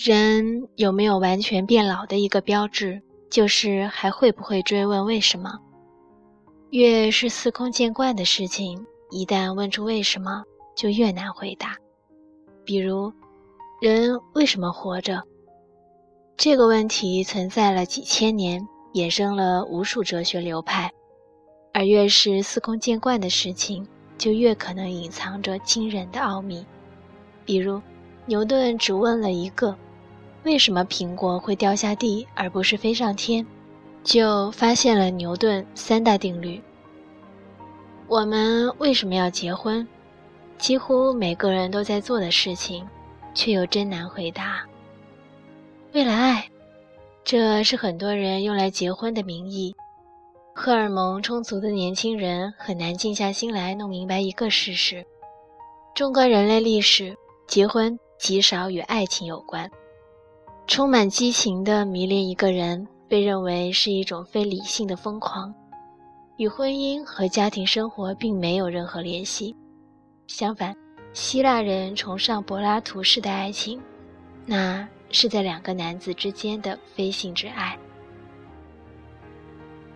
[0.00, 5.58] 人有没有完全变老的一个标志，就是还会不会追问为什么。
[6.70, 10.44] 越是司空见惯的事情，一旦问出为什么，
[10.76, 11.76] 就越难回答。
[12.64, 13.12] 比如，
[13.80, 15.20] 人为什么活着？
[16.36, 20.88] 这个问题存在了几千年，衍生了无数哲学流派。
[21.72, 23.84] 而越是司空见惯的事情，
[24.16, 26.64] 就越可能隐藏着惊人的奥秘。
[27.44, 27.82] 比如，
[28.26, 29.76] 牛顿只问了一个：
[30.48, 33.44] 为什么苹果会掉下地而不是飞上天？
[34.02, 36.58] 就发现了牛顿三大定律。
[38.06, 39.86] 我们为什么要结婚？
[40.56, 42.88] 几乎每个人都在做的事情，
[43.34, 44.64] 却又真难回答。
[45.92, 46.48] 为了爱，
[47.22, 49.76] 这是很多人用来结婚的名义。
[50.54, 55.04] 荷尔蒙充足的年轻人很难静下心来弄明白一个事实：
[55.94, 57.14] 中国人类历史，
[57.46, 59.70] 结婚极少与爱情有关。
[60.68, 65.52] 充满激情的迷恋一个人，被认为是一种非理性的疯狂，
[66.36, 69.56] 与婚姻和家庭生活并没有任何联系。
[70.26, 70.76] 相反，
[71.14, 73.80] 希腊人崇尚柏拉图式的爱情，
[74.44, 77.74] 那是在两个男子之间的非性之爱。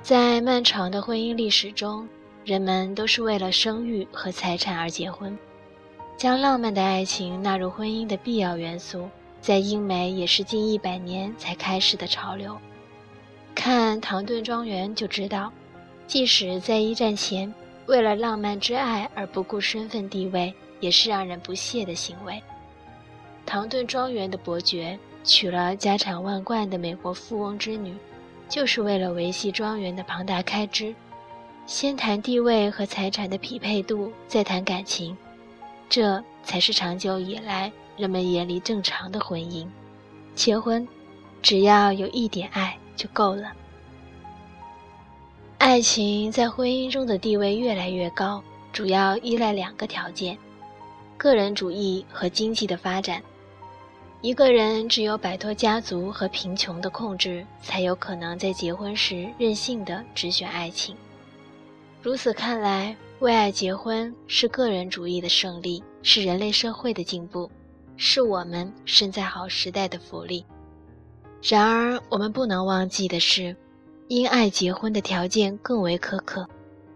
[0.00, 2.08] 在漫长的婚姻历史中，
[2.44, 5.36] 人们都是为了生育和财产而结婚，
[6.16, 9.08] 将浪漫的爱情纳入婚姻的必要元素，
[9.40, 12.56] 在英美也是近一百年才开始的潮流。
[13.54, 15.52] 看唐顿庄园就知道，
[16.06, 17.52] 即使在一战前，
[17.86, 22.42] 为了浪漫之爱而不顾身份地位，也是让人不屑的行为。
[23.44, 27.94] 唐顿庄园的伯爵娶了家产万贯的美国富翁之女。
[28.48, 30.92] 就是为了维系庄园的庞大开支，
[31.66, 35.16] 先谈地位和财产的匹配度，再谈感情，
[35.88, 39.66] 这才是长久以来人们眼里正常的婚姻。
[40.34, 40.88] 结婚，
[41.42, 43.52] 只要有一点爱就够了。
[45.58, 50.36] 爱情在婚姻中的地位越来越高，主要依赖两个条件：
[51.18, 53.22] 个人主义和经济的发展。
[54.22, 60.96] 一个人只有摆脱家族和贫穷的控制，才有可能在结婚时任性的只选爱情。
[62.02, 67.50] 如此看来，为爱结婚是个人主义的胜利，是人类社会的进步，
[68.02, 70.42] 是我们身在好时代的福利。
[71.42, 73.54] 然而，我们不能忘记的是，
[74.08, 76.48] 因爱结婚的条件更为苛刻，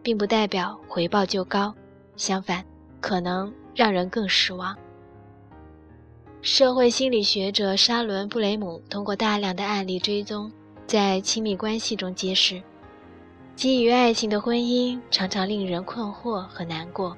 [0.00, 1.74] 并不代表回报就高，
[2.16, 2.64] 相反，
[3.00, 4.76] 可能让人更失望。
[6.40, 10.52] 社会心理学者沙伦·布雷姆通过大量的案例追踪，
[10.86, 12.62] 在亲密关系中揭示，
[13.56, 17.16] 基于爱情的婚姻常常令人困惑和难过，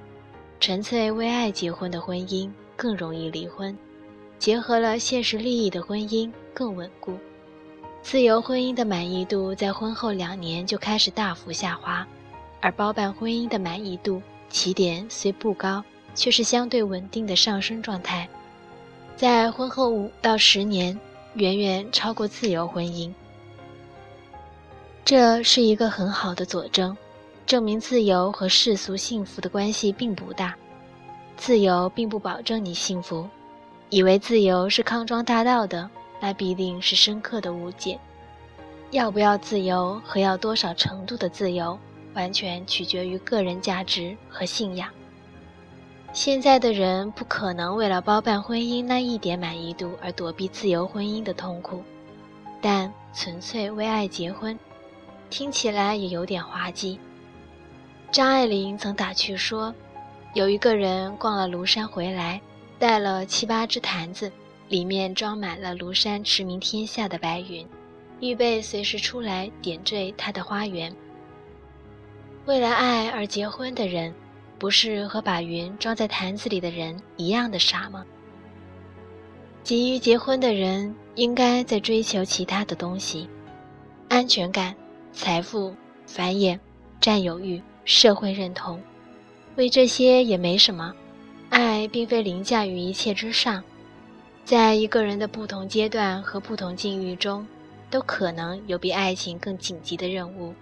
[0.59, 3.77] 纯粹为爱结婚的婚姻更容易离婚，
[4.39, 7.17] 结合了现实利益的婚姻更稳固，
[8.03, 12.07] 自由婚姻的满意度在婚后两年就开始大幅下滑，
[12.61, 14.21] 而包办婚姻的满意度
[14.51, 15.83] 起点虽不高，
[16.15, 18.29] 却是相对稳定的上升状态。
[19.17, 20.99] 在婚后五到十年，
[21.35, 23.13] 远远超过自由婚姻。
[25.05, 26.97] 这是一个很好的佐证，
[27.47, 30.57] 证明自由和世俗幸福的关系并不大。
[31.37, 33.29] 自由并不保证你幸福，
[33.91, 35.89] 以为自由是康庄大道的，
[36.21, 37.99] 那必定是深刻的误解。
[38.91, 41.77] 要不要自由和要多少程度的自由，
[42.15, 44.89] 完全取决于个人价值和信仰。
[46.13, 51.83] 现在的人不可能为了包办婚姻那一点满意度而躲避自由婚姻的痛苦，
[52.61, 54.57] 但纯粹为爱结婚，
[55.29, 57.01] 听起来也有点滑稽。
[58.13, 59.75] 张爱玲曾打趣说，
[60.35, 62.41] 有一个人逛了庐山回来，
[62.79, 64.31] 带了七八只坛子，
[64.69, 67.67] 里面装满了庐山驰名天下的白云，
[68.21, 70.95] 预备随时出来点缀他的花园。
[72.45, 74.15] 为了爱而结婚的人。
[74.57, 78.07] 不是和把云装在坛子里的人一样的傻吗？
[79.65, 83.29] 急于结婚的人应该在追求其他的东西：
[84.09, 84.75] 安全感、
[85.13, 85.75] 财富、
[86.07, 86.59] 繁衍、
[87.01, 88.81] 占有欲、社会认同。
[89.57, 90.95] 为这些也没什么。
[91.51, 93.63] 爱并非凌驾于一切之上，
[94.45, 97.47] 在一个人的不同阶段和不同境遇中，
[97.91, 100.55] 都可能有比爱情更紧急的任务。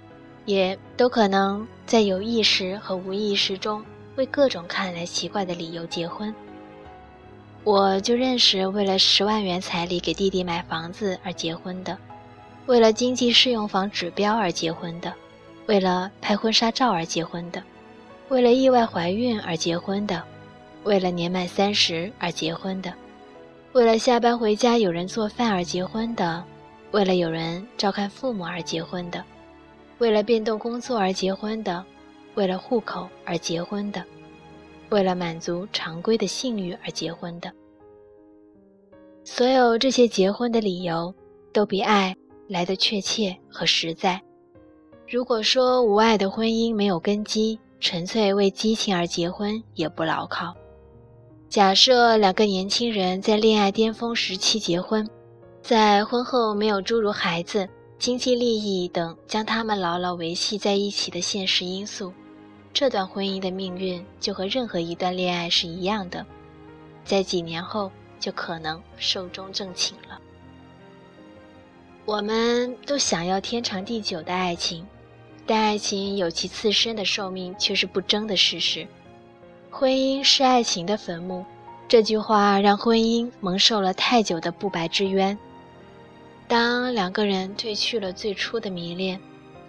[0.44, 3.81] 也都可能在有意识和无意识中
[4.17, 6.35] 为各种看来奇怪的理由结婚。
[7.62, 11.97] 我就认识为了十万元彩礼给弟弟买房子而结婚的，
[12.67, 15.15] 为了经济适用房指标而结婚的，
[15.67, 17.62] 为了拍婚纱照而结婚的，
[18.29, 20.23] 为了意外怀孕而结婚的，
[20.85, 22.93] 为了年满三十而结婚的。
[23.73, 26.45] 为了下班回家有人做饭而结婚的，
[26.91, 29.25] 为了有人照看父母而结婚的，
[29.99, 31.85] 为了变动工作而结婚的，
[32.35, 34.05] 为了户口而结婚的，
[34.91, 37.51] 为了满足常规的性欲而结婚的。
[39.25, 41.15] 所有这些结婚的理由，
[41.53, 42.15] 都比爱
[42.49, 44.21] 来得确切和实在。
[45.09, 50.55] 如果说无爱的婚姻没有根基，纯粹为激情而结婚也不牢靠。
[51.49, 55.06] 假设两个年轻人在恋爱巅峰时期结婚，
[55.61, 57.69] 在婚后没有诸如孩子、
[57.99, 62.12] 经济利益等将他们牢牢维系在一起的现实因素，
[62.73, 66.25] 这段婚姻的命运就和任何一段恋爱是一样的，
[67.05, 67.90] 在几年后
[68.20, 70.20] 就可能寿终正寝了。
[72.05, 74.87] 我们都想要天长地久的爱情。
[75.47, 78.87] 但爱情有其自身的寿命，却是不争的事实。
[79.71, 81.44] 婚姻是爱情的坟墓，
[81.89, 85.37] 这句话让婚姻蒙受了太久的不白之冤。
[86.47, 89.19] 当两个人褪去了最初的迷恋，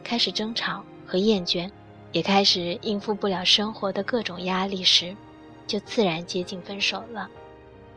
[0.03, 1.69] 开始争吵和厌倦，
[2.11, 5.15] 也开始应付不了生活的各种压力时，
[5.65, 7.29] 就自然接近分手了。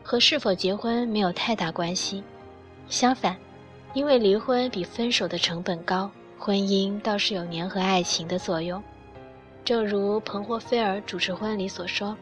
[0.01, 2.23] 和是否结婚没有太大关系，
[2.87, 3.35] 相反，
[3.93, 6.09] 因为离婚比分手的成本高。
[6.39, 8.81] 婚姻倒是有粘合爱情的作用，
[9.65, 12.15] 正如彭霍菲尔主持婚礼所说：“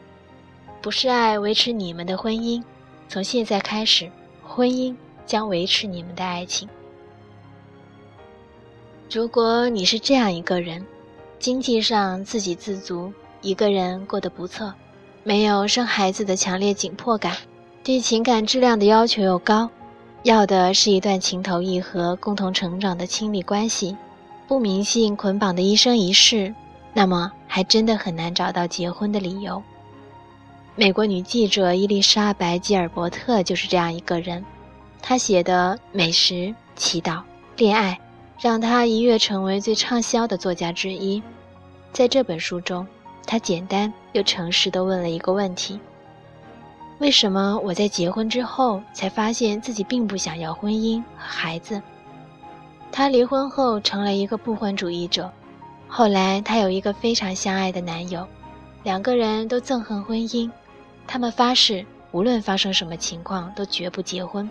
[0.82, 2.64] 不是爱维持你们的婚姻，
[3.08, 4.10] 从现在开始，
[4.44, 4.96] 婚姻
[5.26, 6.68] 将维持你们的爱情。”
[9.12, 10.84] 如果你是这样一个人，
[11.38, 14.74] 经济上自给自足，一个人过得不错，
[15.24, 17.38] 没有生孩子的强烈紧迫感，
[17.84, 19.70] 对情感质量的要求又高，
[20.24, 23.96] 要的是一段情投意合、共同成长的亲密关系。
[24.48, 26.54] 不迷信捆绑的一生一世，
[26.94, 29.62] 那么还真的很难找到结婚的理由。
[30.76, 34.44] 美国女记者伊丽莎白·吉尔伯特就是这样一个人。
[35.02, 37.22] 她写的美食、祈祷、
[37.58, 38.00] 恋爱，
[38.40, 41.22] 让她一跃成为最畅销的作家之一。
[41.92, 42.86] 在这本书中，
[43.26, 45.80] 她简单又诚实地问了一个问题：
[47.00, 51.82] 为什么我在结婚之后才发现自己并不想要婚姻和孩子？
[52.98, 55.30] 她离婚后成了一个不婚主义者，
[55.86, 58.26] 后来她有一个非常相爱的男友，
[58.84, 60.50] 两个人都憎恨婚姻，
[61.06, 64.50] 他们发誓无论发生什么情况都绝不结婚。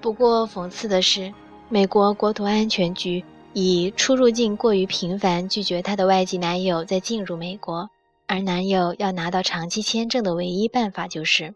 [0.00, 1.30] 不过讽刺的是，
[1.68, 3.22] 美国国土安全局
[3.52, 7.90] 以出入境过于频繁拒绝她的外籍男友再进入美国，
[8.26, 11.54] 而男友要拿到长期签证的唯一办法就是，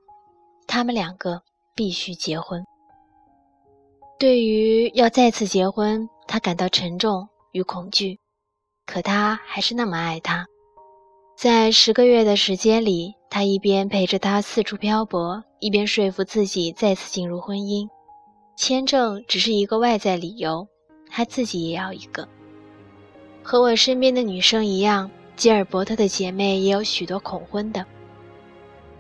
[0.66, 1.40] 他们两个
[1.74, 2.62] 必须结婚。
[4.24, 8.18] 对于要再次结婚，他感到沉重与恐惧，
[8.86, 10.46] 可他还是那么爱他。
[11.36, 17.86] 在十个月的时间里，他一边陪着他四处漂泊，一边说服自己再次进入婚姻。
[18.56, 20.66] 签证只是一个外在理由，
[21.10, 22.26] 他自己也要一个。
[23.42, 27.84] 和我身边的女生一样，吉尔伯特的姐妹也有许多恐婚的。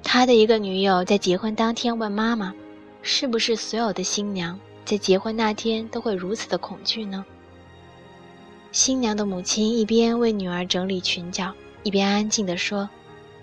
[0.02, 2.54] 他的一个女友在结婚当天问妈妈
[3.00, 7.24] ：“是不是所有的新娘？”在结婚那天都会如此的恐惧呢？
[8.70, 11.52] 新娘的母亲一边为女儿整理裙角，
[11.84, 12.88] 一边安静地说：“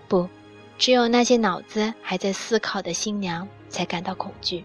[0.08, 0.28] 不，
[0.78, 4.64] 只有那些脑子还在思考的新娘才感到恐惧。”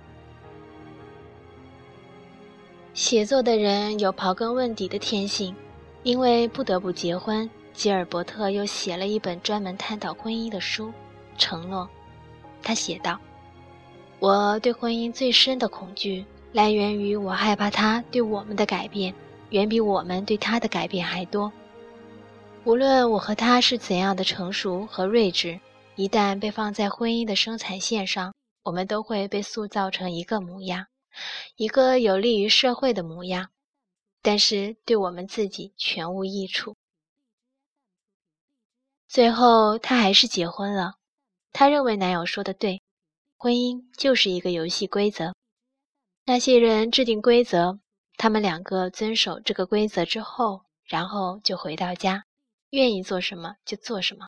[2.93, 5.55] 写作的人有刨根问底的天性，
[6.03, 10.89] 因为不得不结婚，吉尔伯特又写了一本专门探讨婚姻的书
[11.39, 11.85] 《承诺》。
[12.63, 13.19] 他写道
[14.19, 16.25] ：“我对婚姻最深的恐惧。”
[16.57, 19.15] 来源于我害怕他对我们的改变，
[19.51, 21.53] 远比我们对他的改变还多。
[22.65, 25.61] 无论我和他是怎样的成熟和睿智，
[25.97, 28.33] 一旦被放在婚姻的生产线上，
[28.63, 30.87] 我们都会被塑造成一个模样，
[31.57, 33.51] 一个有利于社会的模样，
[34.23, 36.75] 但是对我们自己全无益处。
[39.07, 40.95] 最后，他还是结婚了。
[41.53, 42.81] 他认为男友说的对，
[43.37, 45.35] 婚姻就是一个游戏规则。
[46.29, 47.79] 那些人制定规则，
[48.17, 52.25] 他们两个遵守这个规则之后，然后就回到家，
[52.71, 54.27] 愿意做什么就做什么。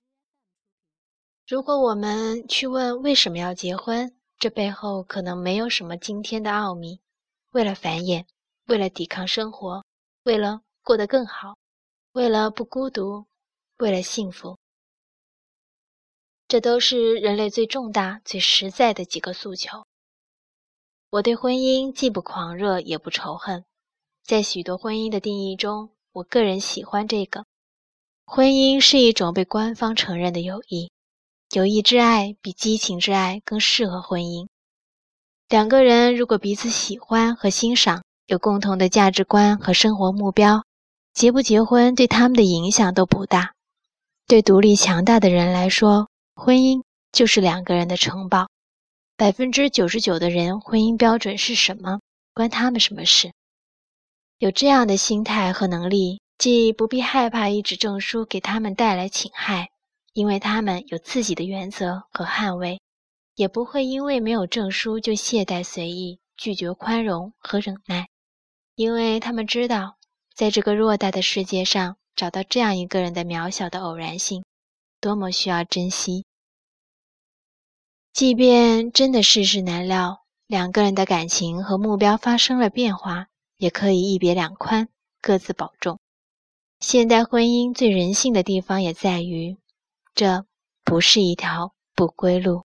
[1.48, 7.00] 如果我们去问为什么要结婚，这背后可能没有什么惊天的奥秘。
[7.50, 8.26] 为了繁衍，
[8.66, 9.84] 为了抵抗生活，
[10.22, 11.56] 为了过得更好，
[12.12, 13.26] 为了不孤独，
[13.78, 14.56] 为了幸福，
[16.46, 19.84] 这都是人类最重大、最实在的几个诉求。
[21.10, 23.64] 我对婚姻既不狂热也不仇恨，
[24.26, 27.46] 在许多婚姻的定义中，我个人喜欢这个：
[28.26, 30.90] 婚姻是一种被官方承认的友谊，
[31.52, 34.48] 友谊之爱比激情之爱更适合婚姻。
[35.48, 40.62] 两个人如果彼此喜欢和欣赏，有共同的价值观和生活目标，
[41.14, 43.54] 结不结婚对他们的影响都不大。
[44.26, 48.46] 对独立强大的人来说，婚姻就是两个人的城堡。
[49.18, 51.98] 百分之九十九的人，婚姻标准是什么？
[52.34, 53.32] 关他们什么事？
[54.38, 59.70] 有这样的心态和能力，既不必害怕一纸证书给他们带来侵害，
[60.12, 62.80] 因为他们有自己的原则和捍卫，
[63.34, 68.06] 也不会因为没有证书就懈怠随意、拒绝宽容和忍耐，
[68.76, 69.96] 因为他们知道，
[70.32, 74.44] 在这个偌大的世界上，找到这样一个人的渺小的偶然性，
[75.00, 76.24] 多么需要珍惜。
[78.12, 84.88] 即便真的世事难料，两个人的感情和目标发生了变化，也可以一别两宽，
[85.22, 85.98] 各自保重。
[86.80, 89.56] 现代婚姻最人性的地方也在于，
[90.14, 90.46] 这
[90.84, 92.56] 不是一条不归路。